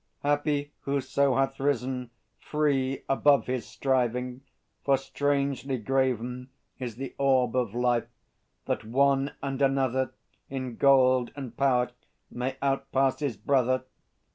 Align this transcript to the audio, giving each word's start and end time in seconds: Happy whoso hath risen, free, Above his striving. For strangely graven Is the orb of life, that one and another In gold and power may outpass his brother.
Happy 0.23 0.71
whoso 0.79 1.35
hath 1.35 1.59
risen, 1.59 2.09
free, 2.39 3.03
Above 3.07 3.45
his 3.45 3.67
striving. 3.67 4.41
For 4.83 4.97
strangely 4.97 5.77
graven 5.77 6.49
Is 6.79 6.95
the 6.95 7.13
orb 7.19 7.55
of 7.55 7.75
life, 7.75 8.07
that 8.65 8.83
one 8.83 9.33
and 9.43 9.61
another 9.61 10.15
In 10.49 10.75
gold 10.77 11.31
and 11.35 11.55
power 11.55 11.91
may 12.31 12.53
outpass 12.63 13.19
his 13.19 13.37
brother. 13.37 13.83